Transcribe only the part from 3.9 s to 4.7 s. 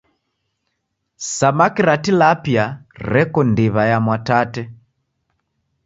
ya Mwatate.